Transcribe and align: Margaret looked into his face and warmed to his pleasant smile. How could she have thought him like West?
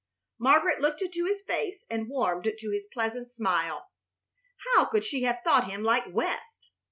Margaret 0.39 0.81
looked 0.81 1.03
into 1.03 1.25
his 1.25 1.43
face 1.43 1.85
and 1.87 2.09
warmed 2.09 2.45
to 2.57 2.71
his 2.71 2.87
pleasant 2.91 3.29
smile. 3.29 3.85
How 4.73 4.85
could 4.85 5.05
she 5.05 5.21
have 5.25 5.41
thought 5.43 5.69
him 5.69 5.83
like 5.83 6.05
West? 6.11 6.71